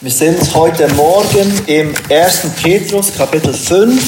[0.00, 2.42] Wir sind heute Morgen im 1.
[2.62, 4.00] Petrus Kapitel 5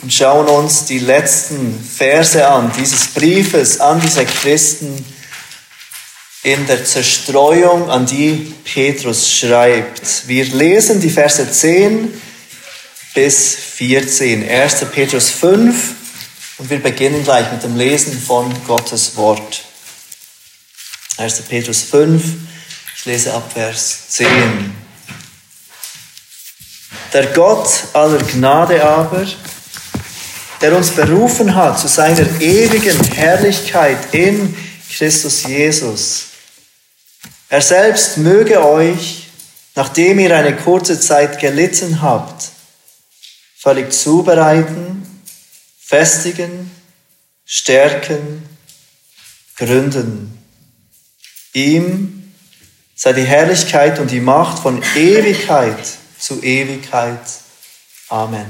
[0.00, 5.04] und schauen uns die letzten Verse an, dieses Briefes an diese Christen
[6.42, 10.26] in der Zerstreuung, an die Petrus schreibt.
[10.26, 12.10] Wir lesen die Verse 10
[13.12, 14.76] bis 14, 1.
[14.92, 15.94] Petrus 5
[16.56, 19.60] und wir beginnen gleich mit dem Lesen von Gottes Wort.
[21.18, 21.42] 1.
[21.42, 22.24] Petrus 5,
[23.06, 24.26] lese ab Vers 10.
[27.12, 29.26] Der Gott aller Gnade aber,
[30.60, 34.56] der uns berufen hat zu seiner ewigen Herrlichkeit in
[34.92, 36.24] Christus Jesus.
[37.48, 39.28] Er selbst möge euch,
[39.76, 42.50] nachdem ihr eine kurze Zeit gelitten habt,
[43.56, 45.22] völlig zubereiten,
[45.78, 46.72] festigen,
[47.44, 48.48] stärken,
[49.56, 50.36] gründen.
[51.52, 52.15] Ihm
[52.96, 55.78] sei die Herrlichkeit und die Macht von Ewigkeit
[56.18, 57.20] zu Ewigkeit.
[58.08, 58.46] Amen.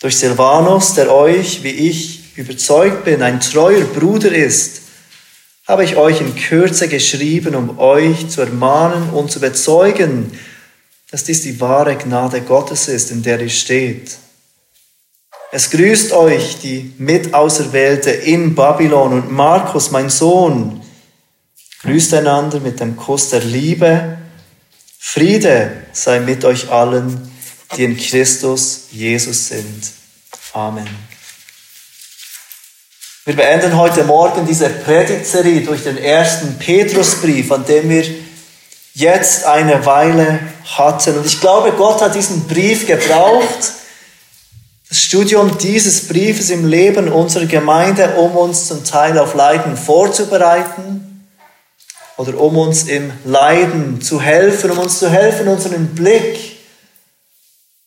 [0.00, 4.82] Durch Silvanus, der euch, wie ich überzeugt bin, ein treuer Bruder ist,
[5.66, 10.38] habe ich euch in Kürze geschrieben, um euch zu ermahnen und zu bezeugen,
[11.10, 14.16] dass dies die wahre Gnade Gottes ist, in der ihr steht.
[15.52, 20.81] Es grüßt euch die Mitauserwählte in Babylon und Markus, mein Sohn,
[21.84, 24.16] Grüßt einander mit dem Kuss der Liebe.
[25.00, 27.32] Friede sei mit euch allen,
[27.76, 29.90] die in Christus Jesus sind.
[30.52, 30.88] Amen.
[33.24, 38.04] Wir beenden heute Morgen diese Predigtserie durch den ersten Petrusbrief, an dem wir
[38.94, 40.38] jetzt eine Weile
[40.76, 41.18] hatten.
[41.18, 43.72] Und ich glaube, Gott hat diesen Brief gebraucht,
[44.88, 51.11] das Studium dieses Briefes im Leben unserer Gemeinde, um uns zum Teil auf Leiden vorzubereiten
[52.16, 56.56] oder um uns im Leiden zu helfen, um uns zu helfen, unseren Blick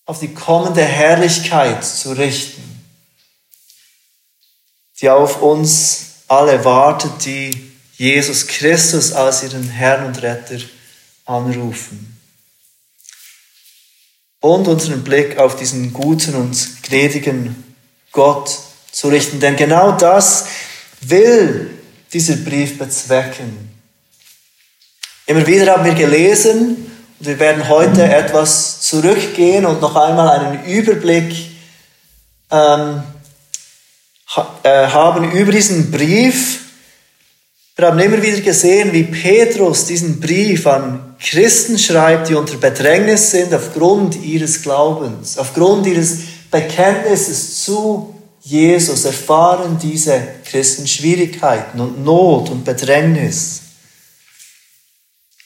[0.05, 2.63] auf die kommende Herrlichkeit zu richten,
[5.01, 10.59] die auf uns alle wartet, die Jesus Christus als ihren Herrn und Retter
[11.25, 12.11] anrufen.
[14.41, 17.63] Und unseren Blick auf diesen guten und gnädigen
[18.11, 18.59] Gott
[18.91, 19.39] zu richten.
[19.39, 20.45] Denn genau das
[21.01, 21.71] will
[22.13, 23.74] dieser Brief bezwecken.
[25.27, 30.65] Immer wieder haben wir gelesen und wir werden heute etwas zurückgehen und noch einmal einen
[30.65, 31.33] Überblick
[32.51, 33.01] ähm,
[34.61, 36.59] äh, haben über diesen Brief.
[37.75, 43.31] Wir haben immer wieder gesehen, wie Petrus diesen Brief an Christen schreibt, die unter Bedrängnis
[43.31, 46.19] sind aufgrund ihres Glaubens, aufgrund ihres
[46.51, 53.64] Bekenntnisses zu Jesus, erfahren diese Christen Schwierigkeiten und Not und Bedrängnis.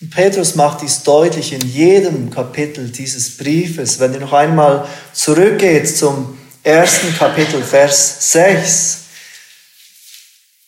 [0.07, 3.99] Petrus macht dies deutlich in jedem Kapitel dieses Briefes.
[3.99, 8.97] Wenn ihr noch einmal zurückgeht zum ersten Kapitel, Vers 6.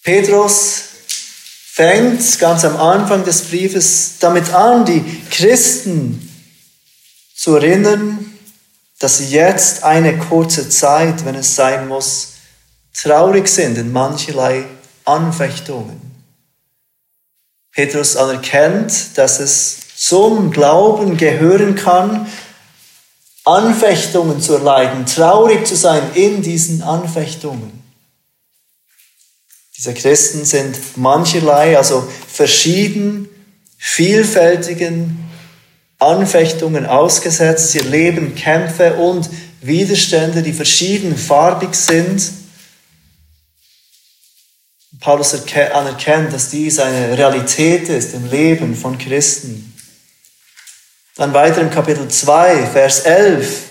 [0.04, 0.82] Petrus
[1.66, 6.30] fängt ganz am Anfang des Briefes damit an, die Christen
[7.34, 8.38] zu erinnern,
[9.00, 12.34] dass sie jetzt eine kurze Zeit, wenn es sein muss,
[12.94, 14.66] traurig sind in mancherlei
[15.06, 16.11] Anfechtungen.
[17.74, 22.28] Petrus anerkennt, dass es zum Glauben gehören kann,
[23.46, 27.82] Anfechtungen zu erleiden, traurig zu sein in diesen Anfechtungen.
[29.78, 33.28] Diese Christen sind mancherlei, also verschieden,
[33.78, 35.18] vielfältigen
[35.98, 37.72] Anfechtungen ausgesetzt.
[37.72, 39.30] Sie erleben Kämpfe und
[39.62, 42.32] Widerstände, die verschiedenfarbig sind.
[45.02, 49.76] Paulus anerkennt, dass dies eine Realität ist im Leben von Christen.
[51.16, 53.64] Dann weiter im Kapitel 2, Vers 11,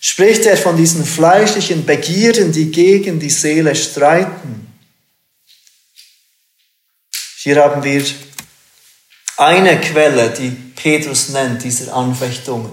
[0.00, 4.72] spricht er von diesen fleischlichen Begierden, die gegen die Seele streiten.
[7.36, 8.04] Hier haben wir
[9.38, 12.70] eine Quelle, die Petrus nennt, dieser Anfechtungen.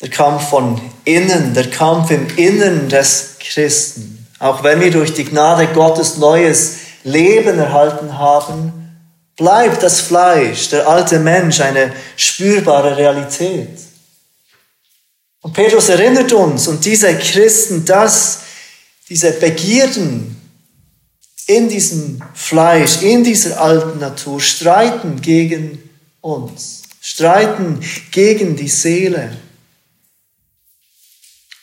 [0.00, 4.19] Der Kampf von innen, der Kampf im Innern des Christen.
[4.40, 8.72] Auch wenn wir durch die Gnade Gottes neues Leben erhalten haben,
[9.36, 13.78] bleibt das Fleisch, der alte Mensch, eine spürbare Realität.
[15.42, 18.40] Und Petrus erinnert uns und diese Christen, dass
[19.10, 20.36] diese Begierden
[21.46, 25.82] in diesem Fleisch, in dieser alten Natur streiten gegen
[26.22, 29.36] uns, streiten gegen die Seele.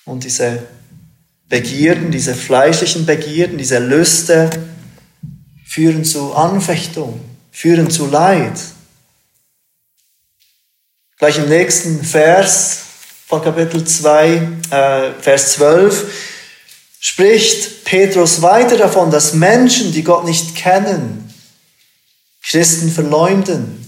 [0.06, 0.77] Und diese
[1.50, 4.50] Begierden, diese fleischlichen Begierden, diese Lüste
[5.66, 7.22] führen zu Anfechtung,
[7.52, 8.60] führen zu Leid.
[11.18, 12.80] Gleich im nächsten Vers
[13.28, 14.28] von Kapitel 2,
[14.70, 16.12] äh, Vers 12,
[17.00, 21.34] spricht Petrus weiter davon, dass Menschen, die Gott nicht kennen,
[22.44, 23.87] Christen verleumden,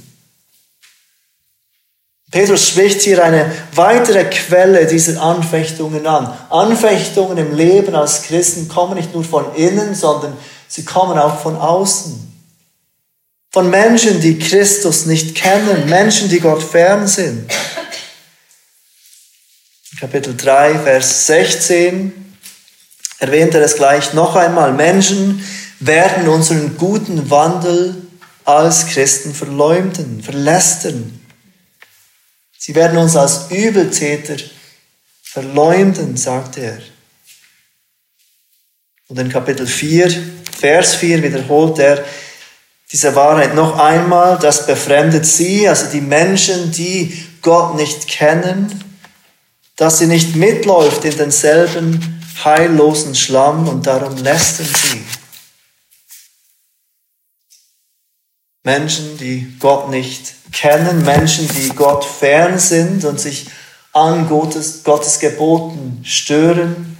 [2.32, 6.32] Petrus spricht hier eine weitere Quelle dieser Anfechtungen an.
[6.50, 10.38] Anfechtungen im Leben als Christen kommen nicht nur von innen, sondern
[10.68, 12.28] sie kommen auch von außen.
[13.52, 17.52] Von Menschen, die Christus nicht kennen, Menschen, die Gott fern sind.
[20.00, 22.36] Kapitel 3, Vers 16
[23.18, 24.72] erwähnt er es gleich noch einmal.
[24.74, 25.44] Menschen
[25.80, 27.96] werden unseren guten Wandel
[28.46, 31.19] als Christen verleumden, verlästern.
[32.62, 34.36] Sie werden uns als Übeltäter
[35.24, 36.78] verleumden, sagt er.
[39.08, 40.12] Und in Kapitel 4,
[40.60, 42.04] Vers 4 wiederholt er
[42.92, 44.38] diese Wahrheit noch einmal.
[44.40, 48.84] Das befremdet sie, also die Menschen, die Gott nicht kennen,
[49.78, 55.02] dass sie nicht mitläuft in denselben heillosen Schlamm und darum lästern sie.
[58.64, 63.48] Menschen, die Gott nicht kennen, Menschen, die Gott fern sind und sich
[63.94, 66.98] an Gottes, Gottes Geboten stören,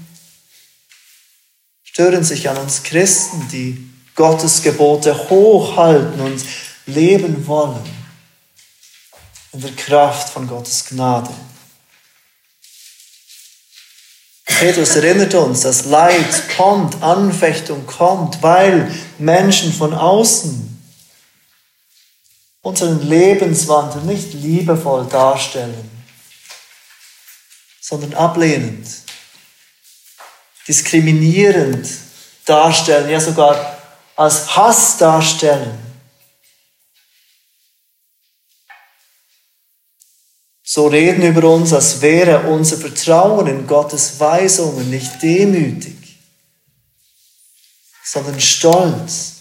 [1.84, 6.44] stören sich an uns Christen, die Gottes Gebote hochhalten und
[6.86, 7.84] leben wollen
[9.52, 11.30] in der Kraft von Gottes Gnade.
[14.46, 20.79] Petrus erinnert uns, dass Leid kommt, Anfechtung kommt, weil Menschen von außen
[22.70, 25.90] unseren Lebenswandel nicht liebevoll darstellen,
[27.82, 28.88] sondern ablehnend,
[30.68, 31.90] diskriminierend
[32.46, 33.78] darstellen, ja sogar
[34.16, 35.78] als Hass darstellen.
[40.64, 46.20] So reden über uns, als wäre unser Vertrauen in Gottes Weisungen nicht demütig,
[48.04, 49.39] sondern stolz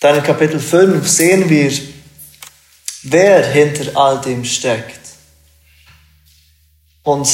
[0.00, 1.70] dann in Kapitel 5 sehen wir,
[3.02, 4.98] wer hinter all dem steckt.
[7.02, 7.28] Und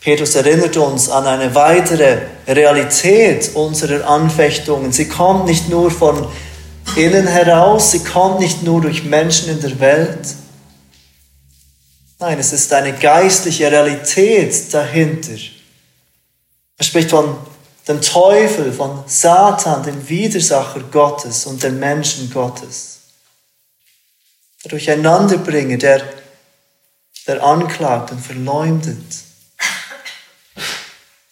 [0.00, 4.92] Petrus erinnert uns an eine weitere Realität unserer Anfechtungen.
[4.92, 6.26] Sie kommt nicht nur von
[6.96, 10.34] innen heraus, sie kommt nicht nur durch Menschen in der Welt.
[12.20, 15.36] Nein, es ist eine geistliche Realität dahinter.
[16.78, 17.36] Er spricht von
[17.88, 22.98] dem Teufel, von Satan, dem Widersacher Gottes und den Menschen Gottes.
[24.62, 26.02] Der Durcheinanderbringer, der,
[27.26, 28.98] der anklagt und verleumdet.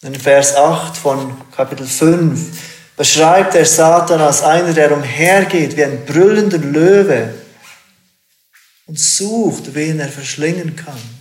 [0.01, 6.05] In Vers 8 von Kapitel 5 beschreibt er Satan als einer, der umhergeht wie ein
[6.05, 7.33] brüllender Löwe
[8.87, 11.16] und sucht, wen er verschlingen kann.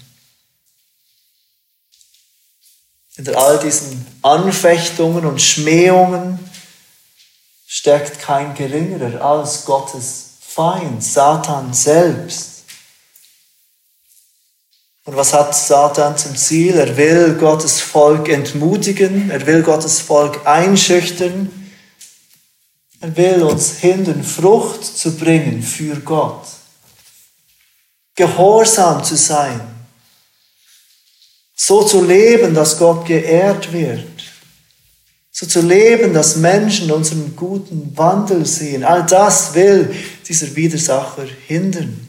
[3.17, 6.39] Hinter all diesen Anfechtungen und Schmähungen
[7.67, 12.65] steckt kein geringerer als Gottes Feind, Satan selbst.
[15.05, 16.77] Und was hat Satan zum Ziel?
[16.77, 21.51] Er will Gottes Volk entmutigen, er will Gottes Volk einschüchtern,
[23.01, 26.45] er will uns hindern, Frucht zu bringen für Gott,
[28.15, 29.76] gehorsam zu sein
[31.57, 34.07] so zu leben, dass Gott geehrt wird.
[35.31, 38.85] So zu leben, dass Menschen unseren guten Wandel sehen.
[38.85, 39.95] All das will
[40.27, 42.07] dieser Widersacher hindern.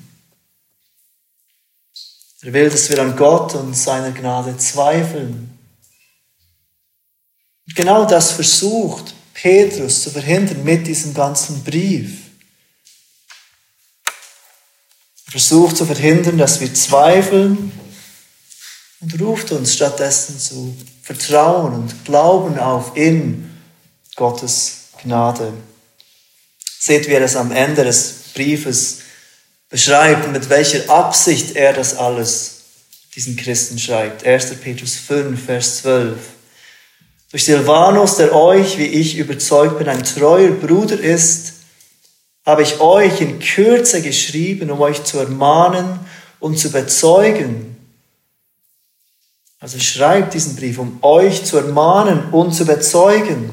[2.41, 5.49] Er will, dass wir an Gott und seiner Gnade zweifeln.
[7.67, 12.21] Und genau das versucht Petrus zu verhindern mit diesem ganzen Brief.
[15.25, 17.71] Er versucht zu verhindern, dass wir zweifeln,
[18.99, 23.49] und ruft uns stattdessen zu vertrauen und glauben auf in
[24.15, 25.53] Gottes Gnade.
[26.79, 28.99] Seht, wie er es am Ende des Briefes
[29.69, 32.61] beschreibt und mit welcher Absicht er das alles
[33.15, 34.25] diesen Christen schreibt.
[34.25, 34.55] 1.
[34.61, 36.17] Petrus 5, Vers 12.
[37.31, 41.53] Durch Silvanus, der euch, wie ich überzeugt bin, ein treuer Bruder ist,
[42.45, 45.99] habe ich euch in Kürze geschrieben, um euch zu ermahnen
[46.39, 47.76] und zu bezeugen,
[49.59, 53.49] also schreibt diesen Brief, um euch zu ermahnen und zu bezeugen,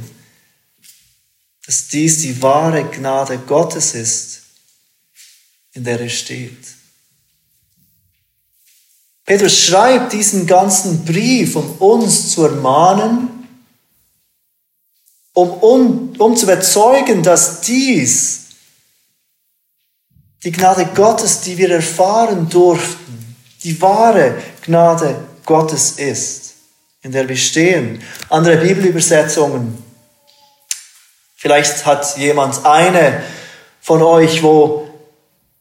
[1.67, 4.43] dass dies die wahre Gnade Gottes ist,
[5.73, 6.75] in der er steht.
[9.25, 13.31] Petrus schreibt diesen ganzen Brief, um uns zu ermahnen,
[15.33, 18.45] um, um, um zu bezeugen, dass dies
[20.45, 26.55] Die Gnade Gottes, die wir erfahren durften, die wahre Gnade Gottes ist,
[27.03, 28.03] in der wir stehen.
[28.29, 29.79] Andere Bibelübersetzungen.
[31.37, 33.23] Vielleicht hat jemand eine
[33.81, 34.89] von euch, wo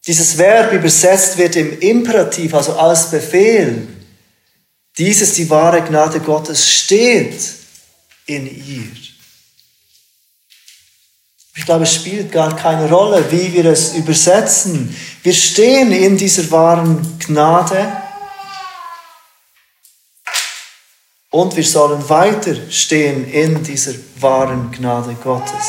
[0.06, 3.88] dieses Verb übersetzt wird im Imperativ, also als Befehl.
[4.98, 7.36] Dieses, die wahre Gnade Gottes, steht
[8.26, 8.92] in ihr.
[11.56, 14.96] Ich glaube, es spielt gar keine Rolle, wie wir es übersetzen.
[15.22, 18.03] Wir stehen in dieser wahren Gnade
[21.34, 25.66] und wir sollen weiter stehen in dieser wahren Gnade Gottes.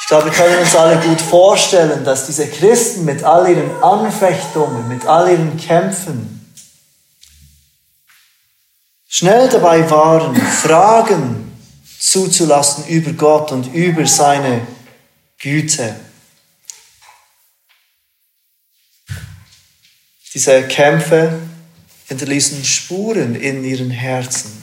[0.00, 4.88] Ich glaube, wir können uns alle gut vorstellen, dass diese Christen mit all ihren Anfechtungen,
[4.88, 6.52] mit all ihren Kämpfen,
[9.06, 11.56] schnell dabei waren, Fragen
[12.00, 14.66] zuzulassen über Gott und über seine
[15.38, 15.94] Güte.
[20.34, 21.38] Diese Kämpfe
[22.12, 24.62] hinterließen Spuren in ihren Herzen.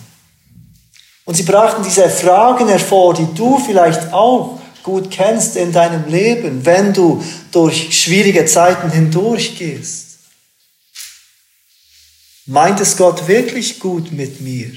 [1.25, 6.65] Und sie brachten diese Fragen hervor, die du vielleicht auch gut kennst in deinem Leben,
[6.65, 10.08] wenn du durch schwierige Zeiten hindurchgehst.
[12.46, 14.72] Meint es Gott wirklich gut mit mir?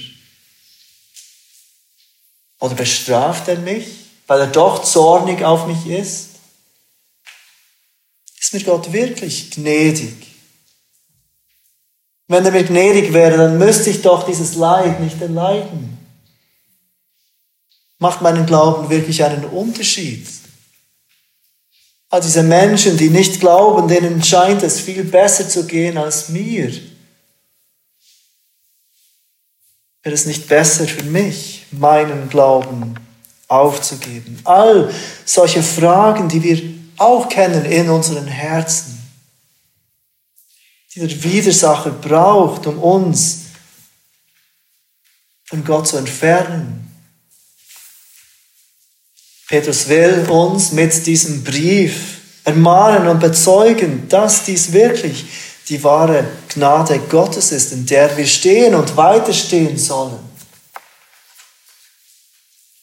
[2.59, 3.87] Oder bestraft er mich,
[4.27, 6.29] weil er doch zornig auf mich ist?
[8.39, 10.32] Ist mir Gott wirklich gnädig?
[12.33, 15.99] Wenn er mir gnädig wäre, dann müsste ich doch dieses Leid nicht erleiden.
[17.99, 20.27] Macht meinen Glauben wirklich einen Unterschied?
[22.09, 26.73] All diese Menschen, die nicht glauben, denen scheint es viel besser zu gehen als mir.
[30.03, 32.95] Wäre es nicht besser für mich, meinen Glauben
[33.47, 34.41] aufzugeben?
[34.45, 34.91] All
[35.27, 36.63] solche Fragen, die wir
[36.97, 39.02] auch kennen in unseren Herzen,
[40.95, 43.43] die der Widersacher braucht, um uns
[45.45, 46.91] von Gott zu entfernen.
[49.49, 55.27] Petrus will uns mit diesem Brief ermahnen und bezeugen, dass dies wirklich
[55.69, 60.19] die wahre Gnade Gottes ist, in der wir stehen und weiterstehen sollen.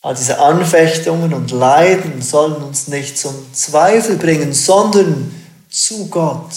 [0.01, 5.35] All diese Anfechtungen und Leiden sollen uns nicht zum Zweifel bringen, sondern
[5.69, 6.51] zu Gott,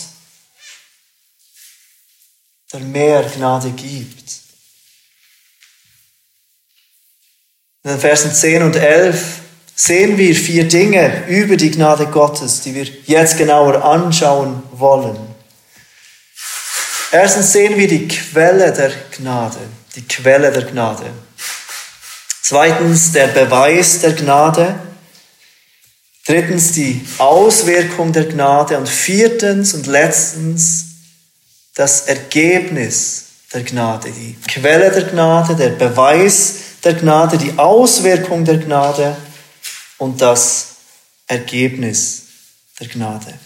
[2.73, 4.43] der mehr Gnade gibt.
[7.85, 9.41] In den Versen 10 und 11
[9.75, 15.19] sehen wir vier Dinge über die Gnade Gottes, die wir jetzt genauer anschauen wollen.
[17.11, 19.59] Erstens sehen wir die Quelle der Gnade,
[19.97, 21.11] die Quelle der Gnade.
[22.43, 24.79] Zweitens der Beweis der Gnade.
[26.27, 28.79] Drittens die Auswirkung der Gnade.
[28.79, 30.92] Und viertens und letztens
[31.75, 34.11] das Ergebnis der Gnade.
[34.11, 39.17] Die Quelle der Gnade, der Beweis der Gnade, die Auswirkung der Gnade
[39.99, 40.69] und das
[41.27, 42.23] Ergebnis
[42.79, 43.39] der Gnade.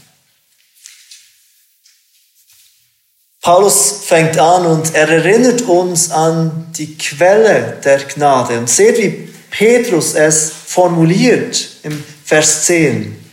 [3.40, 8.59] Paulus fängt an und er erinnert uns an die Quelle der Gnade.
[8.59, 13.25] Und seht, wie Petrus es formuliert im Vers 10.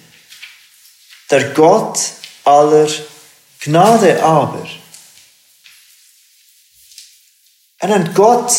[1.32, 2.00] Der Gott
[2.44, 2.88] aller
[3.60, 4.68] Gnade aber.
[7.84, 8.50] Er nennt Gott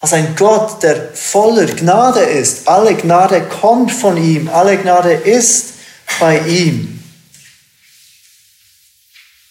[0.00, 2.68] als ein Gott, der voller Gnade ist.
[2.68, 5.72] Alle Gnade kommt von ihm, alle Gnade ist
[6.20, 7.02] bei ihm.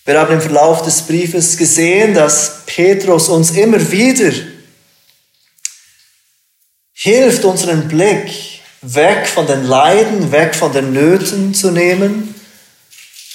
[0.06, 4.32] Wir haben im Verlauf des Briefes gesehen, dass Petrus uns immer wieder
[6.94, 12.36] hilft, unseren Blick weg von den Leiden, weg von den Nöten zu nehmen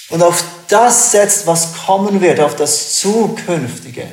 [0.07, 4.07] und auf das setzt, was kommen wird, auf das Zukünftige.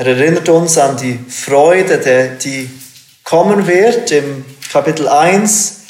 [0.00, 2.70] Er erinnert uns an die Freude, die
[3.22, 5.80] kommen wird im Kapitel 1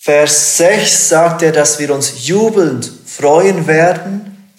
[0.00, 4.50] Vers 6 sagt er, dass wir uns jubelnd freuen werden.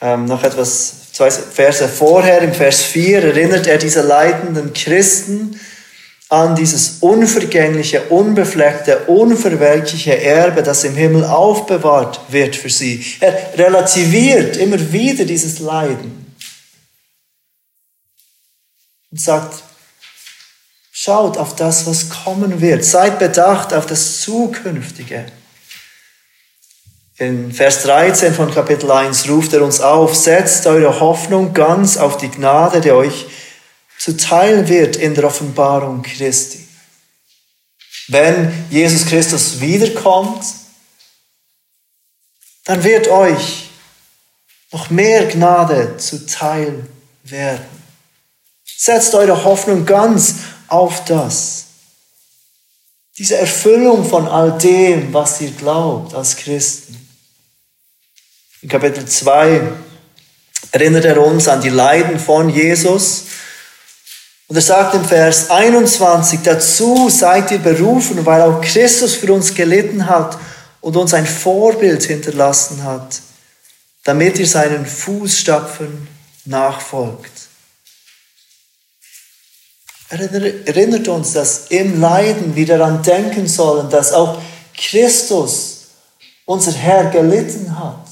[0.00, 5.58] Ähm, noch etwas, zwei Verse vorher, im Vers 4 erinnert er diese leidenden Christen
[6.28, 13.04] an dieses unvergängliche, unbefleckte, unverwelkliche Erbe, das im Himmel aufbewahrt wird für sie.
[13.18, 16.27] Er relativiert immer wieder dieses Leiden
[19.10, 19.62] und sagt,
[21.00, 22.84] Schaut auf das, was kommen wird.
[22.84, 25.26] Seid bedacht auf das Zukünftige.
[27.18, 32.16] In Vers 13 von Kapitel 1 ruft er uns auf, setzt eure Hoffnung ganz auf
[32.16, 33.26] die Gnade, die euch
[33.96, 36.66] zuteil wird in der Offenbarung Christi.
[38.08, 40.44] wenn Jesus Christus wiederkommt,
[42.64, 43.70] dann wird euch
[44.72, 46.88] noch mehr Gnade zuteil
[47.22, 47.77] werden.
[48.80, 50.34] Setzt eure Hoffnung ganz
[50.68, 51.64] auf das.
[53.18, 56.96] Diese Erfüllung von all dem, was ihr glaubt als Christen.
[58.62, 59.62] In Kapitel 2
[60.70, 63.24] erinnert er uns an die Leiden von Jesus.
[64.46, 69.52] Und er sagt im Vers 21, dazu seid ihr berufen, weil auch Christus für uns
[69.54, 70.38] gelitten hat
[70.80, 73.20] und uns ein Vorbild hinterlassen hat,
[74.04, 76.06] damit ihr seinen Fußstapfen
[76.44, 77.37] nachfolgt.
[80.10, 80.20] Er
[80.66, 84.40] erinnert uns, dass im Leiden wir daran denken sollen, dass auch
[84.74, 85.88] Christus,
[86.46, 88.06] unser Herr, gelitten hat.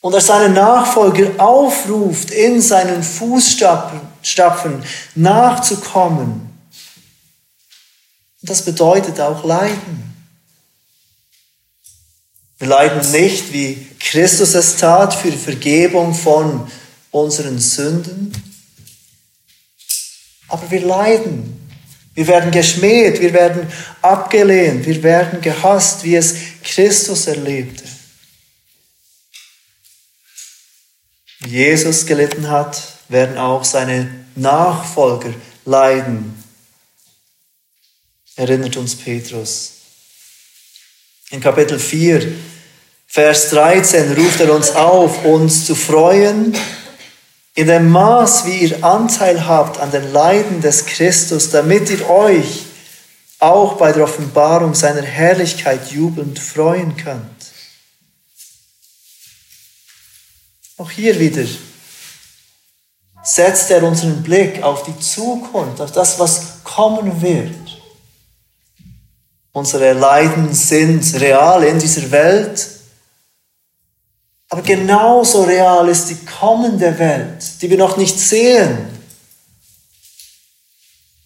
[0.00, 4.84] Und er seine Nachfolger aufruft, in seinen Fußstapfen
[5.16, 6.46] nachzukommen.
[8.42, 10.04] Das bedeutet auch Leiden.
[12.58, 16.70] Wir leiden nicht, wie Christus es tat, für Vergebung von
[17.10, 18.32] unseren Sünden,
[20.48, 21.52] aber wir leiden.
[22.14, 27.84] Wir werden geschmäht, wir werden abgelehnt, wir werden gehasst, wie es Christus erlebte.
[31.40, 35.34] Wie Jesus gelitten hat, werden auch seine Nachfolger
[35.66, 36.42] leiden,
[38.36, 39.72] erinnert uns Petrus.
[41.30, 42.34] In Kapitel 4,
[43.06, 46.56] Vers 13 ruft er uns auf, uns zu freuen
[47.56, 52.66] in dem Maß, wie ihr Anteil habt an den Leiden des Christus, damit ihr euch
[53.38, 57.24] auch bei der Offenbarung seiner Herrlichkeit jubelnd freuen könnt.
[60.76, 61.44] Auch hier wieder
[63.22, 67.80] setzt er unseren Blick auf die Zukunft, auf das, was kommen wird.
[69.52, 72.75] Unsere Leiden sind real in dieser Welt,
[74.48, 78.78] aber genauso real ist die kommende Welt, die wir noch nicht sehen,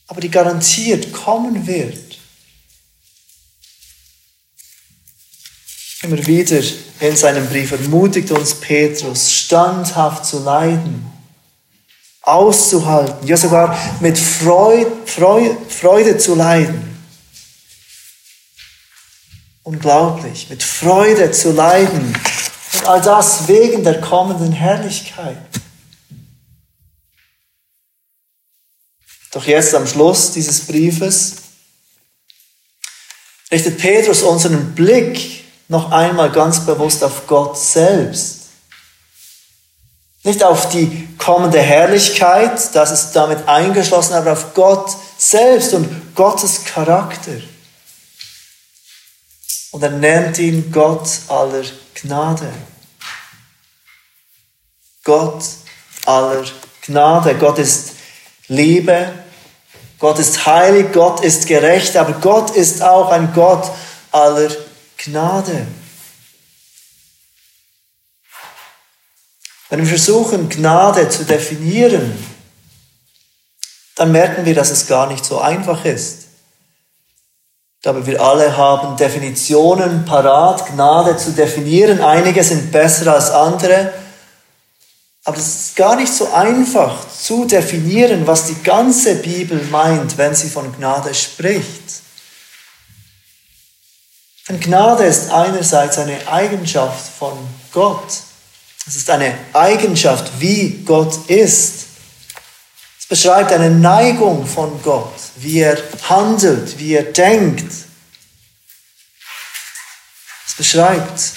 [0.07, 2.19] aber die garantiert kommen wird.
[6.03, 6.63] Immer wieder
[7.01, 11.05] in seinem Brief ermutigt uns Petrus, standhaft zu leiden,
[12.23, 16.87] auszuhalten, ja sogar mit Freude, Freude, Freude zu leiden.
[19.63, 22.15] Unglaublich, mit Freude zu leiden
[22.75, 25.37] und all das wegen der kommenden Herrlichkeit.
[29.33, 31.37] Doch jetzt am Schluss dieses Briefes
[33.51, 38.41] richtet Petrus unseren Blick noch einmal ganz bewusst auf Gott selbst.
[40.23, 46.65] Nicht auf die kommende Herrlichkeit, das ist damit eingeschlossen, aber auf Gott selbst und Gottes
[46.65, 47.33] Charakter.
[49.73, 52.53] Und er nennt ihn Gott aller Gnade.
[55.05, 55.45] Gott
[56.07, 56.45] aller
[56.83, 57.37] Gnade.
[57.37, 57.93] Gott ist
[58.49, 59.13] Liebe.
[59.99, 60.93] Gott ist heilig.
[60.93, 61.97] Gott ist gerecht.
[61.97, 63.71] Aber Gott ist auch ein Gott
[64.11, 64.51] aller
[64.97, 65.67] Gnade.
[69.69, 72.13] Wenn wir versuchen, Gnade zu definieren,
[73.95, 76.30] dann merken wir, dass es gar nicht so einfach ist.
[77.83, 82.03] Glaube, wir alle haben Definitionen parat, Gnade zu definieren.
[82.03, 83.93] Einige sind besser als andere.
[85.25, 90.35] Aber es ist gar nicht so einfach zu definieren, was die ganze Bibel meint, wenn
[90.35, 92.03] sie von Gnade spricht.
[94.49, 97.33] Denn Gnade ist einerseits eine Eigenschaft von
[97.73, 98.13] Gott.
[98.87, 101.90] Es ist eine Eigenschaft, wie Gott ist
[103.11, 105.77] beschreibt eine Neigung von Gott, wie er
[106.09, 107.71] handelt, wie er denkt.
[110.47, 111.33] Es beschreibt,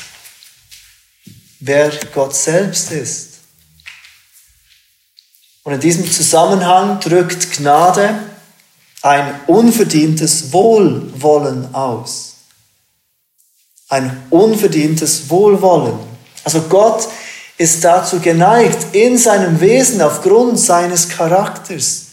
[1.59, 3.39] wer Gott selbst ist.
[5.63, 8.19] Und in diesem Zusammenhang drückt Gnade
[9.01, 12.35] ein unverdientes Wohlwollen aus.
[13.89, 15.97] Ein unverdientes Wohlwollen.
[16.43, 17.07] Also Gott
[17.63, 22.07] ist dazu geneigt, in seinem Wesen aufgrund seines Charakters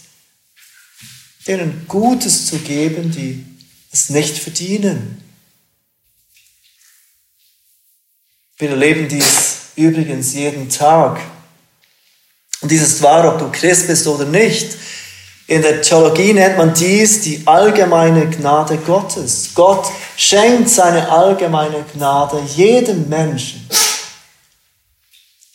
[1.45, 3.45] denen Gutes zu geben, die
[3.91, 5.21] es nicht verdienen.
[8.59, 11.21] Wir erleben dies übrigens jeden Tag.
[12.61, 14.77] Und dies ist wahr, ob du Christ bist oder nicht.
[15.49, 19.51] In der Theologie nennt man dies die allgemeine Gnade Gottes.
[19.55, 23.67] Gott schenkt seine allgemeine Gnade jedem Menschen.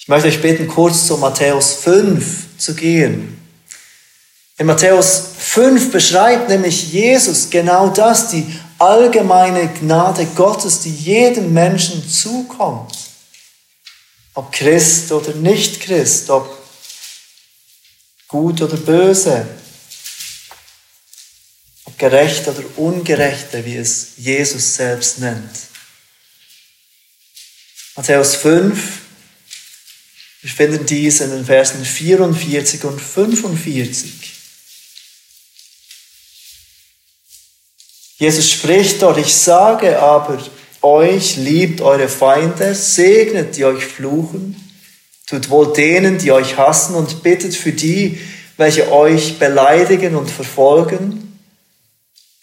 [0.06, 3.42] Ich möchte euch bitten, kurz zu Matthäus 5 zu gehen.
[4.56, 8.46] In Matthäus 5 beschreibt nämlich Jesus genau das, die
[8.78, 12.96] allgemeine Gnade Gottes, die jedem Menschen zukommt.
[14.36, 16.56] Ob Christ oder nicht Christ, ob
[18.28, 19.48] gut oder böse,
[21.86, 25.50] ob gerecht oder ungerechte, wie es Jesus selbst nennt.
[27.96, 29.05] Matthäus 5,
[30.46, 34.14] wir finden dies in den Versen 44 und 45.
[38.20, 40.38] Jesus spricht dort, ich sage aber
[40.84, 44.56] euch, liebt eure Feinde, segnet die euch fluchen,
[45.26, 48.22] tut wohl denen, die euch hassen und bittet für die,
[48.56, 51.40] welche euch beleidigen und verfolgen,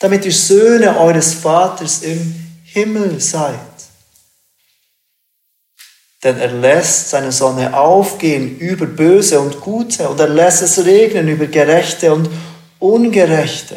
[0.00, 2.34] damit ihr Söhne eures Vaters im
[2.64, 3.71] Himmel seid.
[6.22, 11.28] Denn er lässt seine Sonne aufgehen über Böse und Gute und er lässt es regnen
[11.28, 12.30] über Gerechte und
[12.78, 13.76] Ungerechte.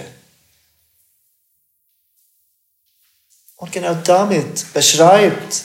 [3.58, 5.64] Und genau damit beschreibt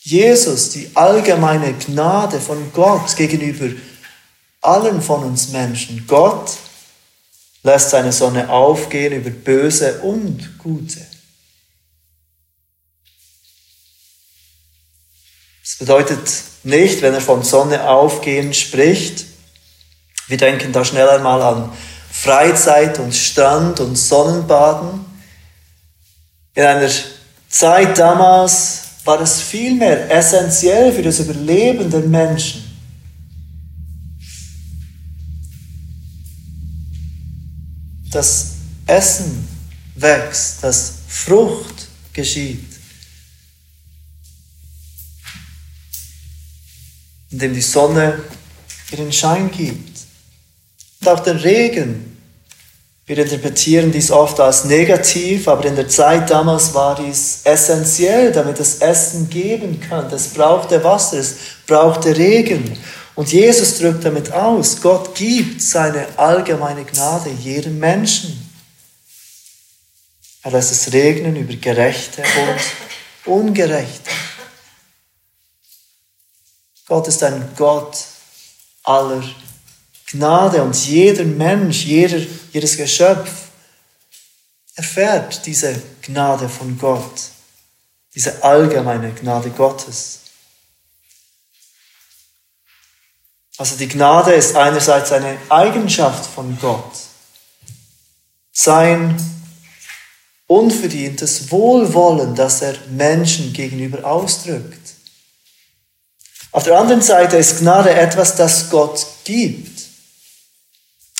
[0.00, 3.66] Jesus die allgemeine Gnade von Gott gegenüber
[4.62, 6.04] allen von uns Menschen.
[6.06, 6.50] Gott
[7.62, 11.09] lässt seine Sonne aufgehen über Böse und Gute.
[15.70, 16.28] Das bedeutet
[16.64, 19.26] nicht, wenn er von Sonne aufgehen spricht,
[20.26, 21.72] wir denken da schnell einmal an
[22.10, 25.04] Freizeit und Strand und Sonnenbaden,
[26.54, 26.90] in einer
[27.48, 32.66] Zeit damals war es vielmehr essentiell für das Überleben der Menschen.
[38.10, 38.54] dass
[38.86, 39.46] Essen
[39.94, 42.69] wächst, dass Frucht geschieht.
[47.30, 48.20] Indem die Sonne
[48.90, 50.00] ihren Schein gibt.
[51.00, 52.10] Und auch der Regen
[53.10, 58.60] wir interpretieren dies oft als negativ, aber in der Zeit damals war dies essentiell, damit
[58.60, 60.06] es Essen geben kann.
[60.12, 61.34] Es brauchte Wasser, es
[61.66, 62.78] brauchte Regen.
[63.16, 68.48] Und Jesus drückt damit aus, Gott gibt seine allgemeine Gnade jedem Menschen.
[70.44, 72.22] Er lässt es regnen über Gerechte
[73.26, 74.08] und Ungerechte.
[76.90, 78.04] Gott ist ein Gott
[78.82, 79.22] aller
[80.06, 82.18] Gnade und jeder Mensch, jeder,
[82.52, 83.30] jedes Geschöpf
[84.74, 87.30] erfährt diese Gnade von Gott,
[88.12, 90.22] diese allgemeine Gnade Gottes.
[93.56, 96.90] Also die Gnade ist einerseits eine Eigenschaft von Gott,
[98.50, 99.16] sein
[100.48, 104.79] unverdientes Wohlwollen, das er Menschen gegenüber ausdrückt.
[106.52, 109.70] Auf der anderen Seite ist Gnade etwas, das Gott gibt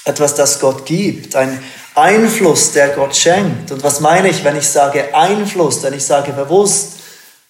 [0.05, 1.63] etwas, das Gott gibt, ein
[1.95, 3.71] Einfluss, der Gott schenkt.
[3.71, 6.95] Und was meine ich, wenn ich sage Einfluss, wenn ich sage bewusst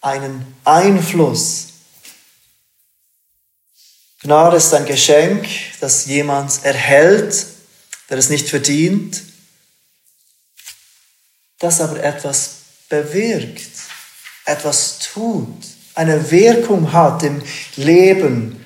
[0.01, 1.67] einen Einfluss?
[4.23, 5.47] Gnade ist ein Geschenk,
[5.81, 7.47] das jemand erhält,
[8.11, 9.23] der es nicht verdient,
[11.59, 12.57] das aber etwas
[12.89, 13.71] bewirkt,
[14.45, 15.65] etwas tut,
[16.01, 17.43] eine Wirkung hat im
[17.77, 18.65] Leben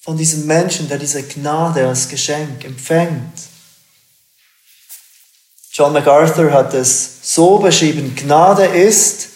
[0.00, 3.38] von diesem Menschen, der diese Gnade als Geschenk empfängt.
[5.70, 9.28] John MacArthur hat es so beschrieben, Gnade ist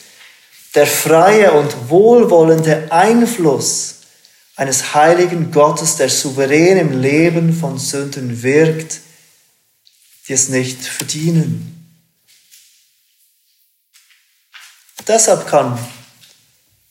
[0.74, 3.96] der freie und wohlwollende Einfluss
[4.56, 9.00] eines heiligen Gottes, der souverän im Leben von Sünden wirkt,
[10.26, 11.76] die es nicht verdienen.
[15.06, 15.78] Deshalb kann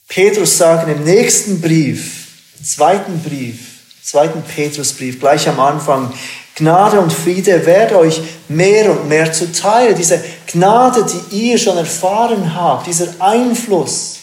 [0.10, 2.28] Petrus sagen im nächsten Brief,
[2.64, 3.60] zweiten Brief,
[4.04, 6.12] zweiten Petrusbrief, gleich am Anfang,
[6.56, 9.96] Gnade und Friede werde euch mehr und mehr zuteil.
[9.96, 14.18] Diese Gnade, die ihr schon erfahren habt, dieser Einfluss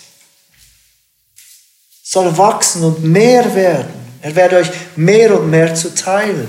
[2.02, 3.94] soll wachsen und mehr werden.
[4.20, 6.46] Er werde euch mehr und mehr zuteil.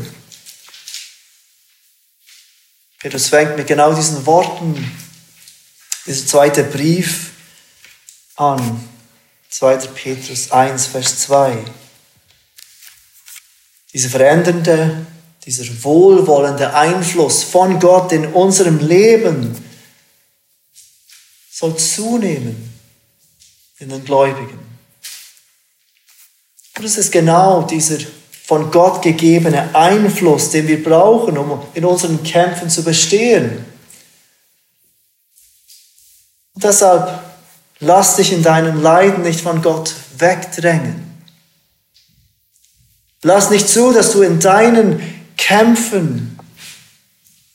[3.00, 4.92] Petrus fängt mit genau diesen Worten,
[6.06, 7.32] dieser zweite Brief
[8.36, 8.97] an.
[9.50, 9.78] 2.
[9.96, 11.58] Petrus 1, Vers 2.
[13.94, 15.06] Dieser verändernde,
[15.46, 19.56] dieser wohlwollende Einfluss von Gott in unserem Leben
[21.50, 22.74] soll zunehmen
[23.80, 24.60] in den Gläubigen.
[26.78, 27.98] Und es ist genau dieser
[28.46, 33.66] von Gott gegebene Einfluss, den wir brauchen, um in unseren Kämpfen zu bestehen.
[36.54, 37.27] Und deshalb
[37.80, 41.08] lass dich in deinem Leiden nicht von Gott wegdrängen.
[43.24, 45.02] Lass nicht zu, dass du in deinen
[45.38, 46.40] Kämpfen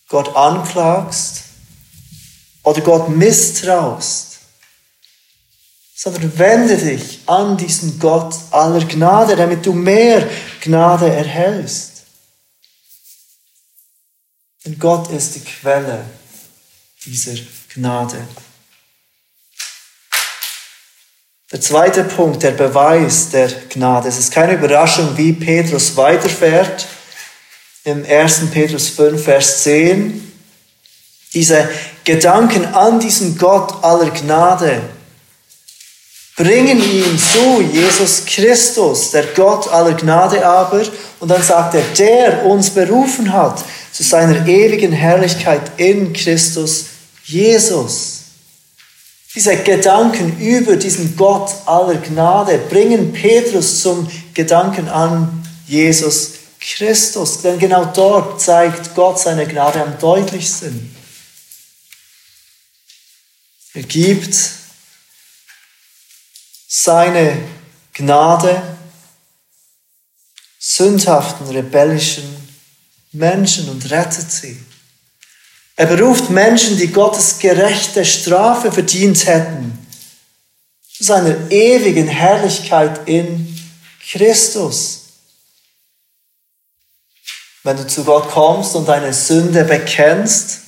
[0.08, 1.44] Gott anklagst
[2.62, 4.38] oder Gott misstraust,
[5.94, 10.28] sondern wende dich an diesen Gott aller Gnade, damit du mehr
[10.60, 12.04] Gnade erhältst.
[14.64, 16.04] Denn Gott ist die Quelle
[17.04, 17.34] dieser
[17.74, 18.26] Gnade.
[21.52, 24.08] Der zweite Punkt, der Beweis der Gnade.
[24.08, 26.86] Es ist keine Überraschung, wie Petrus weiterfährt.
[27.84, 28.50] Im 1.
[28.50, 30.32] Petrus 5, Vers 10.
[31.34, 31.68] Diese
[32.04, 34.80] Gedanken an diesen Gott aller Gnade
[36.36, 40.82] bringen ihn zu Jesus Christus, der Gott aller Gnade aber.
[41.20, 43.62] Und dann sagt er, der uns berufen hat
[43.92, 46.86] zu seiner ewigen Herrlichkeit in Christus
[47.24, 48.21] Jesus.
[49.34, 57.40] Diese Gedanken über diesen Gott aller Gnade bringen Petrus zum Gedanken an Jesus Christus.
[57.40, 60.94] Denn genau dort zeigt Gott seine Gnade am deutlichsten.
[63.74, 64.36] Er gibt
[66.68, 67.42] seine
[67.94, 68.78] Gnade
[70.58, 72.36] sündhaften, rebellischen
[73.12, 74.62] Menschen und rettet sie.
[75.82, 79.76] Er beruft Menschen, die Gottes gerechte Strafe verdient hätten,
[80.96, 83.52] zu seiner ewigen Herrlichkeit in
[84.08, 85.06] Christus.
[87.64, 90.60] Wenn du zu Gott kommst und deine Sünde bekennst,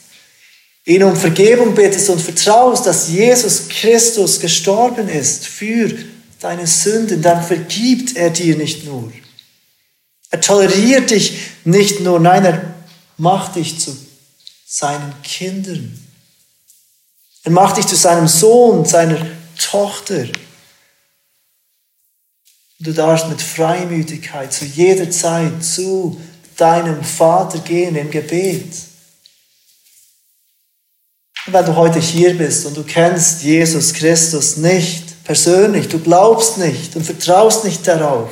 [0.84, 5.96] ihn um Vergebung bittest und vertraust, dass Jesus Christus gestorben ist für
[6.40, 9.12] deine Sünden, dann vergibt er dir nicht nur.
[10.32, 12.74] Er toleriert dich nicht nur, nein, er
[13.16, 13.96] macht dich zu
[14.76, 15.96] seinen Kindern.
[17.44, 19.24] Er macht dich zu seinem Sohn, seiner
[19.56, 20.26] Tochter.
[22.80, 26.20] Du darfst mit Freimütigkeit zu jeder Zeit zu
[26.56, 28.74] deinem Vater gehen im Gebet.
[31.46, 36.58] Und wenn du heute hier bist und du kennst Jesus Christus nicht persönlich, du glaubst
[36.58, 38.30] nicht und vertraust nicht darauf,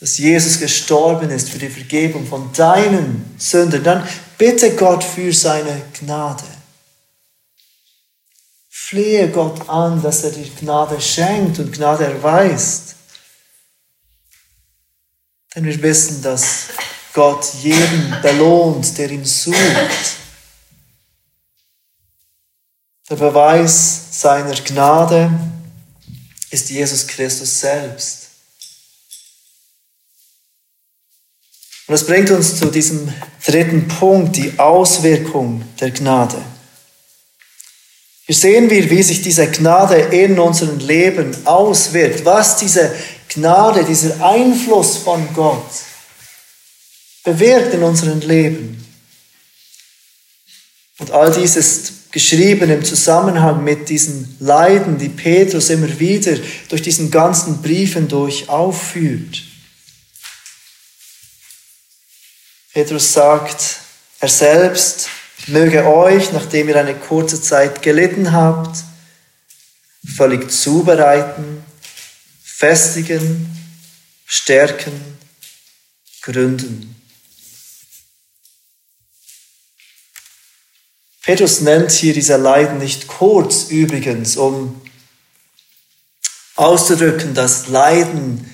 [0.00, 5.82] dass Jesus gestorben ist für die Vergebung von deinen Sünden, dann bitte Gott für seine
[5.98, 6.44] Gnade.
[8.68, 12.94] Flehe Gott an, dass er dir Gnade schenkt und Gnade erweist.
[15.54, 16.66] Denn wir wissen, dass
[17.12, 19.56] Gott jeden belohnt, der ihn sucht.
[23.10, 25.30] Der Beweis seiner Gnade
[26.50, 28.27] ist Jesus Christus selbst.
[31.88, 33.10] Und das bringt uns zu diesem
[33.46, 36.36] dritten Punkt, die Auswirkung der Gnade.
[38.26, 42.94] Hier sehen wir, wie sich diese Gnade in unserem Leben auswirkt, was diese
[43.30, 45.64] Gnade, dieser Einfluss von Gott
[47.24, 48.84] bewirkt in unserem Leben.
[50.98, 56.36] Und all dies ist geschrieben im Zusammenhang mit diesen Leiden, die Petrus immer wieder
[56.68, 59.47] durch diesen ganzen Briefen durch aufführt.
[62.78, 63.80] Petrus sagt,
[64.20, 65.08] er selbst
[65.48, 68.84] möge euch, nachdem ihr eine kurze Zeit gelitten habt,
[70.16, 71.64] völlig zubereiten,
[72.40, 73.50] festigen,
[74.26, 75.18] stärken,
[76.22, 76.94] gründen.
[81.22, 84.80] Petrus nennt hier diese Leiden nicht kurz übrigens, um
[86.54, 88.48] auszudrücken, dass Leiden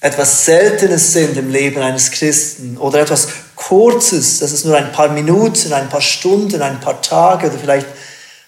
[0.00, 3.28] etwas Seltenes sind im Leben eines Christen oder etwas
[3.60, 7.86] Kurzes, dass es nur ein paar Minuten, ein paar Stunden, ein paar Tage oder vielleicht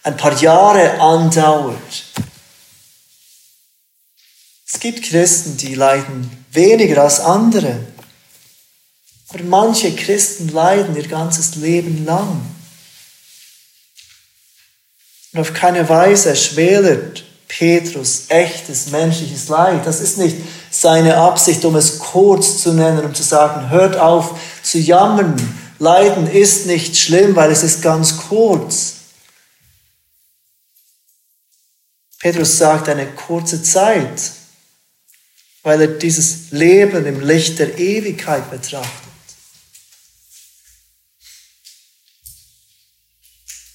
[0.03, 2.05] ein paar Jahre andauert.
[4.67, 7.79] Es gibt Christen, die leiden weniger als andere.
[9.29, 12.41] Aber manche Christen leiden ihr ganzes Leben lang.
[15.33, 19.87] Und auf keine Weise schmälert Petrus echtes menschliches Leid.
[19.87, 20.39] Das ist nicht
[20.71, 24.39] seine Absicht, um es kurz zu nennen, um zu sagen, hört auf
[24.73, 25.37] zu jammern.
[25.79, 28.95] Leiden ist nicht schlimm, weil es ist ganz kurz.
[32.19, 34.33] Petrus sagt eine kurze Zeit,
[35.63, 38.91] weil er dieses Leben im Licht der Ewigkeit betrachtet.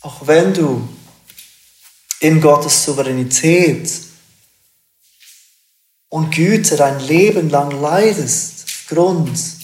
[0.01, 0.87] Auch wenn du
[2.21, 3.91] in Gottes Souveränität
[6.09, 9.56] und Güte dein Leben lang leidest, aufgrund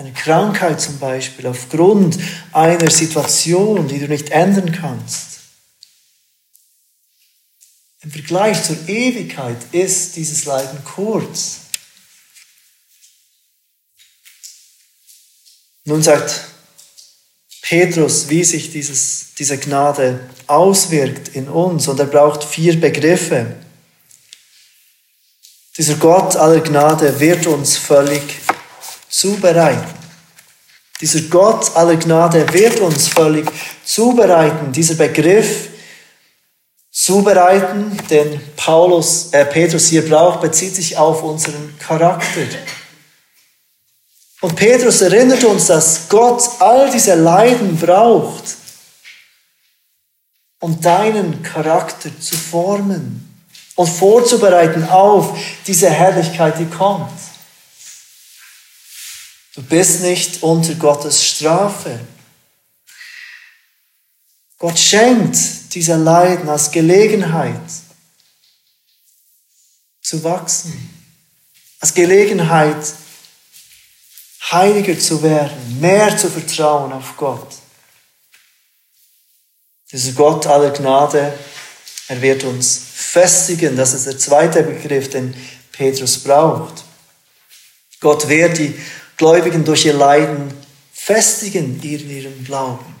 [0.00, 2.18] einer Krankheit zum Beispiel, aufgrund
[2.52, 5.40] einer Situation, die du nicht ändern kannst.
[8.02, 11.58] Im Vergleich zur Ewigkeit ist dieses Leiden kurz.
[15.84, 16.46] Nun sagt
[17.60, 21.88] Petrus, wie sich dieses, diese Gnade auswirkt in uns.
[21.88, 23.54] Und er braucht vier Begriffe.
[25.76, 28.22] Dieser Gott aller Gnade wird uns völlig
[29.10, 30.00] zubereiten.
[31.00, 33.50] Dieser Gott aller Gnade wird uns völlig
[33.84, 34.72] zubereiten.
[34.72, 35.68] Dieser Begriff
[36.90, 42.42] zubereiten, den Paulus, äh, Petrus hier braucht, bezieht sich auf unseren Charakter.
[44.42, 48.44] Und Petrus erinnert uns, dass Gott all diese Leiden braucht,
[50.60, 53.26] um deinen Charakter zu formen
[53.76, 57.10] und vorzubereiten auf diese Herrlichkeit, die kommt.
[59.54, 61.98] Du bist nicht unter Gottes Strafe.
[64.58, 67.60] Gott schenkt diese Leiden als Gelegenheit
[70.02, 70.90] zu wachsen,
[71.80, 72.94] als Gelegenheit
[74.50, 77.54] heiliger zu werden, mehr zu vertrauen auf Gott.
[79.90, 81.36] Dieser Gott aller Gnade,
[82.08, 83.76] er wird uns festigen.
[83.76, 85.34] Das ist der zweite Begriff, den
[85.72, 86.84] Petrus braucht.
[88.00, 88.78] Gott wird die
[89.20, 90.50] Gläubigen durch ihr Leiden
[90.90, 92.96] festigen in ihrem Glauben.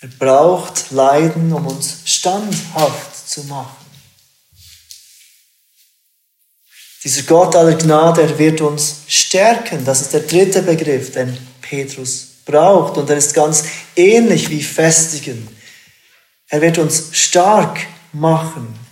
[0.00, 3.84] Er braucht Leiden, um uns standhaft zu machen.
[7.04, 9.84] Dieser Gott aller Gnade, er wird uns stärken.
[9.84, 12.96] Das ist der dritte Begriff, den Petrus braucht.
[12.96, 15.54] Und er ist ganz ähnlich wie festigen.
[16.48, 18.85] Er wird uns stark machen.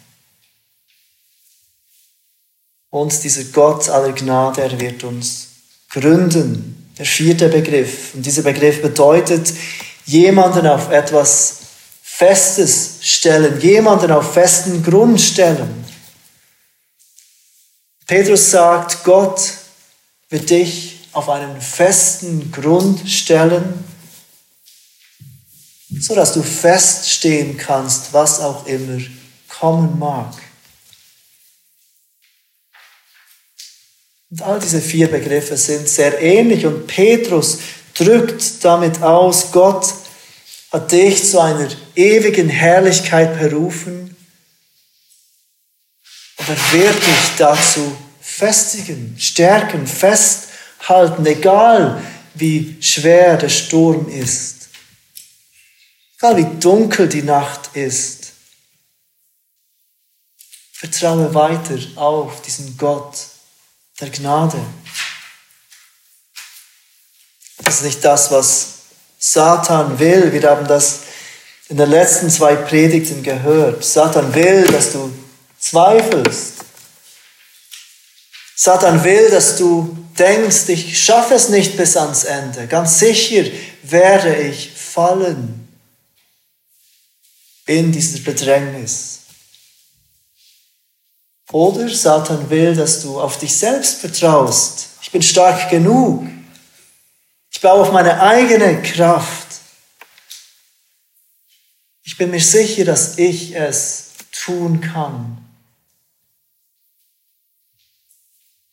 [2.95, 5.49] Und dieser Gott aller Gnade, er wird uns
[5.91, 6.93] gründen.
[6.97, 8.15] Der vierte Begriff.
[8.15, 9.53] Und dieser Begriff bedeutet,
[10.05, 11.57] jemanden auf etwas
[12.01, 15.85] Festes stellen, jemanden auf festen Grund stellen.
[18.07, 19.43] Petrus sagt, Gott
[20.29, 23.85] wird dich auf einen festen Grund stellen,
[25.99, 29.03] so dass du feststehen kannst, was auch immer
[29.49, 30.33] kommen mag.
[34.35, 36.67] Und all diese vier Begriffe sind sehr ähnlich.
[36.67, 37.61] Und Petrus
[37.97, 39.87] drückt damit aus, Gott
[40.73, 44.17] hat dich zu einer ewigen Herrlichkeit berufen.
[46.37, 52.03] Und er wird dich dazu festigen, stärken, festhalten, egal
[52.35, 54.69] wie schwer der Sturm ist,
[56.19, 58.33] egal wie dunkel die Nacht ist.
[60.73, 63.34] Vertraue weiter auf diesen Gott
[64.01, 64.59] der Gnade.
[67.59, 68.69] Das ist nicht das, was
[69.19, 70.33] Satan will.
[70.33, 71.01] Wir haben das
[71.69, 73.85] in den letzten zwei Predigten gehört.
[73.85, 75.13] Satan will, dass du
[75.59, 76.55] zweifelst.
[78.57, 82.67] Satan will, dass du denkst, ich schaffe es nicht bis ans Ende.
[82.67, 83.51] Ganz sicher
[83.83, 85.69] werde ich fallen
[87.67, 89.14] in dieser Bedrängnis.
[91.53, 94.89] Oder Satan will, dass du auf dich selbst vertraust.
[95.03, 96.27] Ich bin stark genug.
[97.51, 99.49] Ich baue auf meine eigene Kraft.
[102.03, 105.39] Ich bin mir sicher, dass ich es tun kann.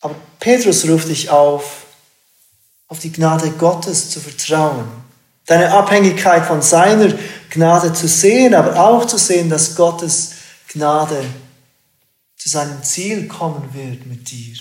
[0.01, 1.85] Aber Petrus ruft dich auf,
[2.87, 4.89] auf die Gnade Gottes zu vertrauen,
[5.45, 7.13] deine Abhängigkeit von seiner
[7.51, 10.31] Gnade zu sehen, aber auch zu sehen, dass Gottes
[10.69, 11.23] Gnade
[12.41, 14.55] zu seinem Ziel kommen wird mit dir.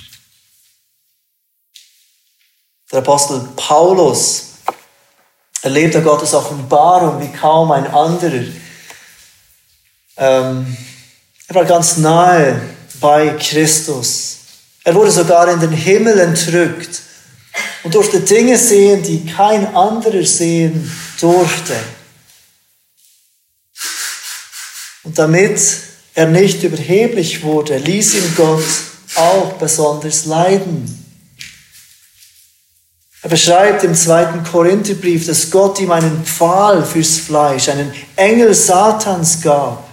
[2.92, 4.48] Der Apostel Paulus
[5.62, 8.44] erlebte Gottes Offenbarung wie kaum ein anderer.
[10.18, 10.76] Ähm,
[11.46, 12.60] er war ganz nahe
[13.00, 14.40] bei Christus.
[14.84, 17.00] Er wurde sogar in den Himmel entrückt
[17.82, 21.76] und durfte Dinge sehen, die kein anderer sehen durfte.
[25.02, 28.64] Und damit er nicht überheblich wurde, ließ ihn Gott
[29.16, 30.96] auch besonders leiden.
[33.22, 39.42] Er beschreibt im zweiten Korintherbrief, dass Gott ihm einen Pfahl fürs Fleisch, einen Engel Satans
[39.42, 39.88] gab,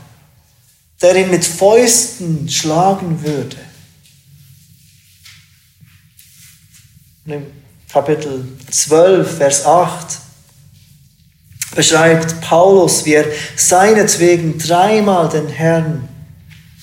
[1.02, 3.58] der ihn mit Fäusten schlagen würde.
[7.26, 7.46] Und im
[7.92, 10.08] Kapitel 12, Vers 8
[11.76, 13.26] beschreibt Paulus, wie er
[13.58, 16.07] seinetwegen dreimal den Herrn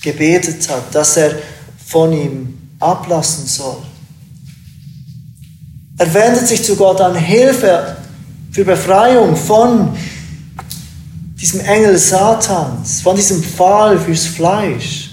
[0.05, 1.35] gebetet hat, dass er
[1.85, 3.83] von ihm ablassen soll.
[5.97, 7.97] Er wendet sich zu Gott an Hilfe
[8.51, 9.97] für Befreiung von
[11.41, 15.11] diesem Engel Satans, von diesem Pfahl fürs Fleisch.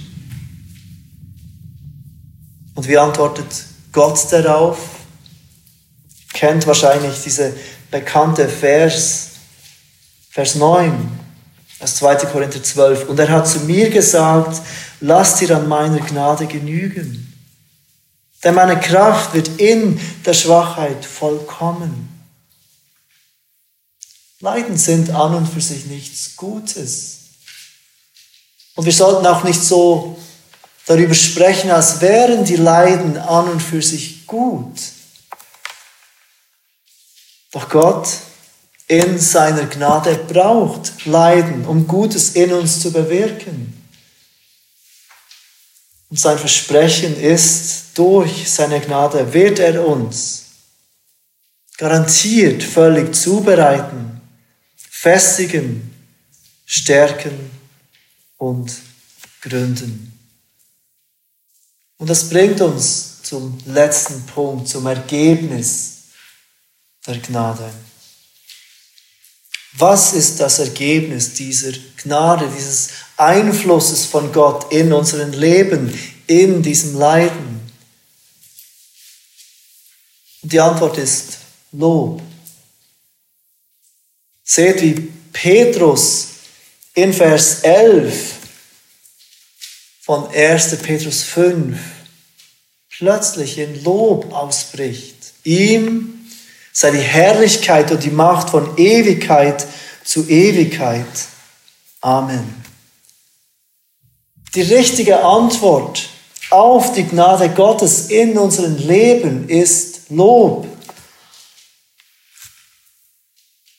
[2.74, 4.78] Und wie antwortet Gott darauf?
[6.32, 7.52] kennt wahrscheinlich diese
[7.90, 9.28] bekannte Vers,
[10.30, 10.92] Vers 9
[11.82, 12.16] aus 2.
[12.26, 13.08] Korinther 12.
[13.08, 14.62] Und er hat zu mir gesagt,
[15.00, 17.28] lass dir an meiner Gnade genügen.
[18.44, 22.08] Denn meine Kraft wird in der Schwachheit vollkommen.
[24.40, 27.18] Leiden sind an und für sich nichts Gutes.
[28.74, 30.18] Und wir sollten auch nicht so
[30.86, 34.80] darüber sprechen, als wären die Leiden an und für sich gut.
[37.52, 38.08] Doch Gott
[38.92, 43.72] in seiner Gnade braucht Leiden, um Gutes in uns zu bewirken.
[46.10, 50.44] Und sein Versprechen ist, durch seine Gnade wird er uns
[51.78, 54.20] garantiert völlig zubereiten,
[54.76, 55.90] festigen,
[56.66, 57.50] stärken
[58.36, 58.72] und
[59.40, 60.12] gründen.
[61.96, 66.02] Und das bringt uns zum letzten Punkt, zum Ergebnis
[67.06, 67.72] der Gnade.
[69.74, 76.98] Was ist das Ergebnis dieser Gnade, dieses Einflusses von Gott in unserem Leben, in diesem
[76.98, 77.60] Leiden?
[80.42, 81.38] Die Antwort ist
[81.72, 82.20] Lob.
[84.44, 86.28] Seht, wie Petrus
[86.94, 88.34] in Vers 11
[90.02, 90.76] von 1.
[90.82, 91.78] Petrus 5
[92.90, 95.32] plötzlich in Lob ausbricht.
[95.44, 96.11] Ihm
[96.72, 99.66] sei die Herrlichkeit und die Macht von Ewigkeit
[100.04, 101.06] zu Ewigkeit.
[102.00, 102.62] Amen.
[104.54, 106.08] Die richtige Antwort
[106.50, 110.66] auf die Gnade Gottes in unserem Leben ist Lob.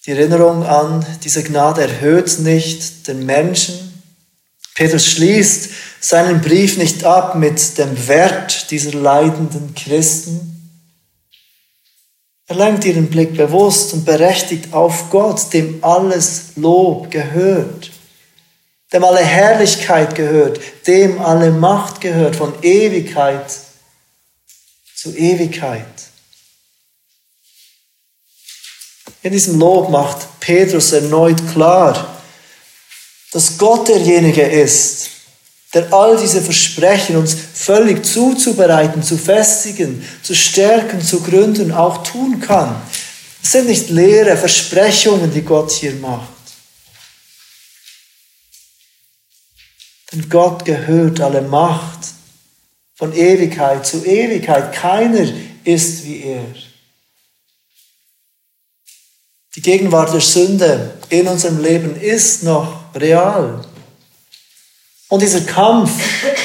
[0.05, 4.03] Die Erinnerung an diese Gnade erhöht nicht den Menschen.
[4.75, 5.69] Petrus schließt
[6.01, 10.52] seinen Brief nicht ab mit dem Wert dieser leidenden Christen.
[12.53, 17.91] Lenkt ihren Blick bewusst und berechtigt auf Gott, dem alles Lob gehört,
[18.91, 23.45] dem alle Herrlichkeit gehört, dem alle Macht gehört, von Ewigkeit
[24.95, 25.85] zu Ewigkeit.
[29.23, 32.21] In diesem Lob macht Petrus erneut klar,
[33.31, 35.09] dass Gott derjenige ist,
[35.73, 42.39] der all diese Versprechen uns völlig zuzubereiten, zu festigen, zu stärken, zu gründen, auch tun
[42.39, 42.81] kann.
[43.41, 46.29] Es sind nicht leere Versprechungen, die Gott hier macht.
[50.11, 51.99] Denn Gott gehört alle Macht
[52.93, 54.71] von Ewigkeit zu Ewigkeit.
[54.73, 55.27] Keiner
[55.63, 56.45] ist wie er.
[59.55, 63.65] Die Gegenwart der Sünde in unserem Leben ist noch real.
[65.13, 65.91] Und dieser Kampf,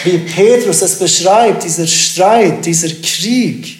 [0.04, 3.78] wie Petrus es beschreibt, dieser Streit, dieser Krieg,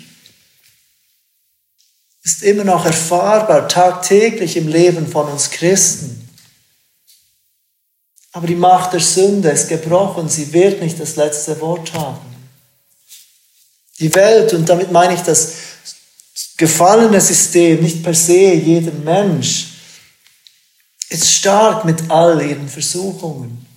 [2.24, 6.26] ist immer noch erfahrbar, tagtäglich im Leben von uns Christen.
[8.32, 12.34] Aber die Macht der Sünde ist gebrochen, sie wird nicht das letzte Wort haben.
[13.98, 15.52] Die Welt, und damit meine ich das
[16.56, 19.66] gefallene System, nicht per se jeder Mensch,
[21.10, 23.67] ist stark mit all ihren Versuchungen.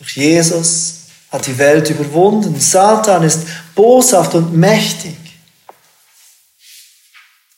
[0.00, 0.94] Doch Jesus
[1.30, 2.58] hat die Welt überwunden.
[2.58, 5.16] Satan ist boshaft und mächtig.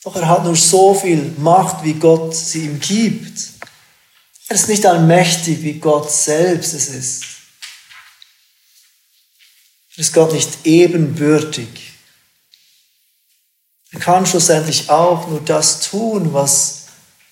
[0.05, 3.38] Doch er hat nur so viel Macht, wie Gott sie ihm gibt.
[4.49, 7.24] Er ist nicht allmächtig, wie Gott selbst es ist.
[9.97, 11.68] Er ist Gott nicht ebenbürtig.
[13.93, 16.86] Er kann schlussendlich auch nur das tun, was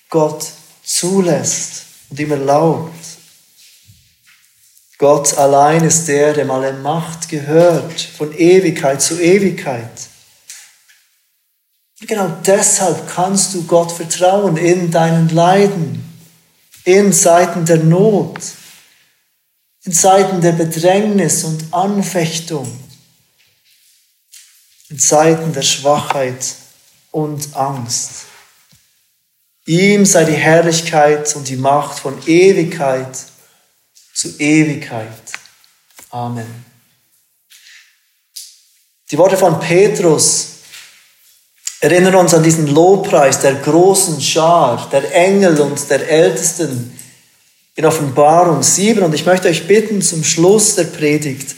[0.08, 0.46] Gott
[0.84, 2.99] zulässt und ihm erlaubt.
[5.00, 9.90] Gott allein ist der, dem alle Macht gehört, von Ewigkeit zu Ewigkeit.
[11.98, 16.04] Und genau deshalb kannst du Gott vertrauen in deinen Leiden,
[16.84, 18.40] in Zeiten der Not,
[19.84, 22.70] in Zeiten der Bedrängnis und Anfechtung,
[24.90, 26.44] in Zeiten der Schwachheit
[27.10, 28.26] und Angst.
[29.64, 33.29] Ihm sei die Herrlichkeit und die Macht von Ewigkeit
[34.20, 35.32] zu Ewigkeit.
[36.10, 36.66] Amen.
[39.10, 40.56] Die Worte von Petrus
[41.80, 46.98] erinnern uns an diesen Lobpreis der großen Schar, der Engel und der Ältesten
[47.74, 49.02] in Offenbarung 7.
[49.02, 51.56] Und ich möchte euch bitten, zum Schluss der Predigt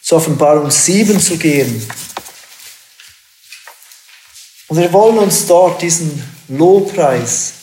[0.00, 1.84] zu Offenbarung 7 zu gehen.
[4.68, 7.54] Und wir wollen uns dort diesen Lobpreis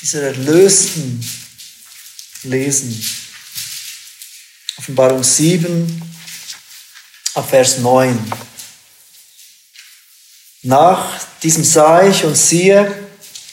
[0.00, 1.28] dieser Erlösten
[2.44, 3.27] lesen.
[4.78, 6.02] Offenbarung 7,
[7.34, 8.16] ab Vers 9.
[10.62, 11.04] Nach
[11.42, 12.90] diesem sah ich und siehe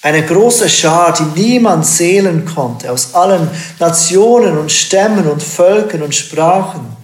[0.04, 3.50] eine große Schar, die niemand zählen konnte, aus allen
[3.80, 6.96] Nationen und Stämmen und Völkern und Sprachen.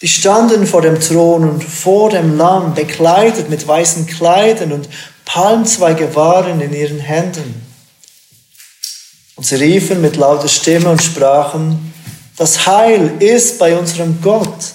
[0.00, 4.88] Die standen vor dem Thron und vor dem Lamm, bekleidet mit weißen Kleidern und
[5.24, 7.64] Palmzweige waren in ihren Händen.
[9.36, 11.91] Und sie riefen mit lauter Stimme und sprachen,
[12.36, 14.74] das Heil ist bei unserem Gott,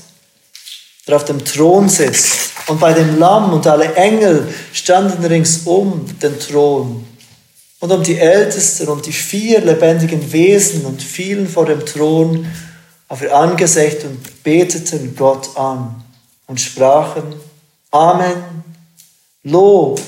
[1.08, 2.52] der auf dem Thron sitzt.
[2.68, 7.06] Und bei dem Lamm und alle Engel standen ringsum den Thron.
[7.80, 12.46] Und um die Ältesten und die vier lebendigen Wesen und fielen vor dem Thron
[13.08, 16.04] auf ihr Angesicht und beteten Gott an
[16.48, 17.36] und sprachen,
[17.92, 18.44] Amen,
[19.44, 20.02] Lob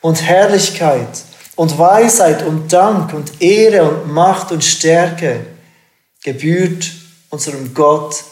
[0.00, 1.22] und Herrlichkeit
[1.56, 5.40] und Weisheit und Dank und Ehre und Macht und Stärke
[6.22, 6.90] gebührt
[7.30, 8.24] unserem Gott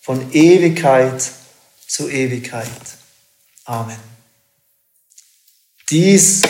[0.00, 1.30] von Ewigkeit
[1.86, 2.70] zu Ewigkeit.
[3.64, 3.98] Amen.
[5.90, 6.42] Dies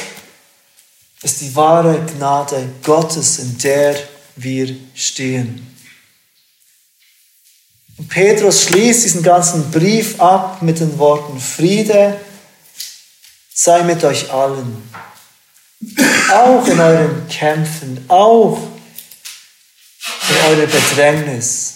[1.23, 3.97] ist die wahre Gnade Gottes, in der
[4.37, 5.65] wir stehen.
[7.97, 12.21] Und Petrus schließt diesen ganzen Brief ab mit den Worten Friede
[13.53, 14.89] sei mit euch allen,
[16.33, 18.57] auch in euren Kämpfen, auch
[20.31, 21.75] in eurer Bedrängnis.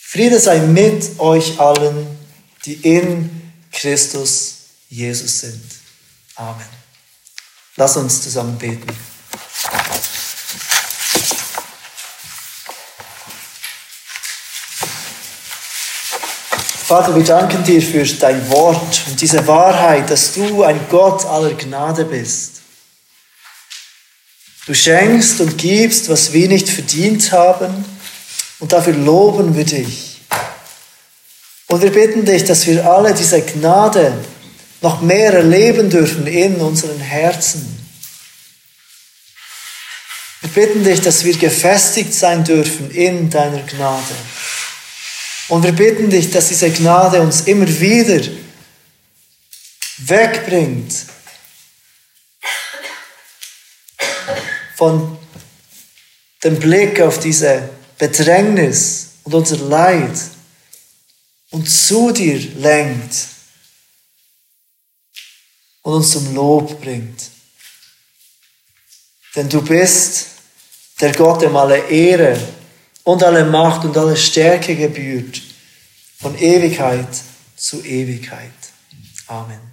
[0.00, 2.18] Friede sei mit euch allen,
[2.64, 4.54] die in Christus
[4.88, 5.62] Jesus sind.
[6.36, 6.66] Amen.
[7.76, 8.88] Lass uns zusammen beten.
[16.88, 21.52] Vater, wir danken dir für dein Wort und diese Wahrheit, dass du ein Gott aller
[21.52, 22.57] Gnade bist.
[24.68, 27.86] Du schenkst und gibst, was wir nicht verdient haben,
[28.58, 30.20] und dafür loben wir dich.
[31.68, 34.12] Und wir bitten dich, dass wir alle diese Gnade
[34.82, 37.78] noch mehr erleben dürfen in unseren Herzen.
[40.42, 44.14] Wir bitten dich, dass wir gefestigt sein dürfen in deiner Gnade.
[45.48, 48.20] Und wir bitten dich, dass diese Gnade uns immer wieder
[49.96, 50.92] wegbringt
[54.78, 55.18] von
[56.44, 57.68] dem Blick auf diese
[57.98, 60.16] Bedrängnis und unser Leid
[61.50, 63.12] und zu dir lenkt
[65.82, 67.28] und uns zum Lob bringt.
[69.34, 70.26] Denn du bist
[71.00, 72.38] der Gott, dem alle Ehre
[73.02, 75.42] und alle Macht und alle Stärke gebührt,
[76.20, 77.08] von Ewigkeit
[77.56, 78.52] zu Ewigkeit.
[79.26, 79.67] Amen.